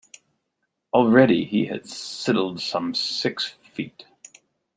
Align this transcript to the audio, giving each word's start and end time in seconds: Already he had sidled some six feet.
Already 0.93 1.45
he 1.45 1.67
had 1.67 1.87
sidled 1.87 2.59
some 2.59 2.95
six 2.95 3.45
feet. 3.71 4.05